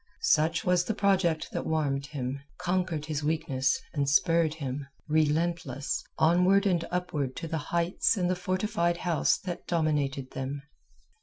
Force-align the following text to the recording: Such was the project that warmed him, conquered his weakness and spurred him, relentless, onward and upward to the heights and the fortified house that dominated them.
Such 0.31 0.65
was 0.65 0.83
the 0.85 0.95
project 0.95 1.51
that 1.51 1.63
warmed 1.67 2.07
him, 2.07 2.41
conquered 2.57 3.05
his 3.05 3.23
weakness 3.23 3.79
and 3.93 4.09
spurred 4.09 4.55
him, 4.55 4.87
relentless, 5.07 6.03
onward 6.17 6.65
and 6.65 6.83
upward 6.89 7.35
to 7.35 7.47
the 7.47 7.59
heights 7.69 8.17
and 8.17 8.27
the 8.27 8.35
fortified 8.35 8.97
house 8.97 9.37
that 9.37 9.67
dominated 9.67 10.31
them. 10.31 10.63